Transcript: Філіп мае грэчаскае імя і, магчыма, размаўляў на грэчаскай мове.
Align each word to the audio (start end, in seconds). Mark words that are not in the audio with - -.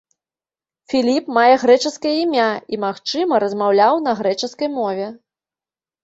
Філіп 0.91 1.25
мае 1.37 1.55
грэчаскае 1.63 2.13
імя 2.21 2.47
і, 2.75 2.79
магчыма, 2.85 3.39
размаўляў 3.43 4.01
на 4.07 4.11
грэчаскай 4.23 4.69
мове. 4.79 5.07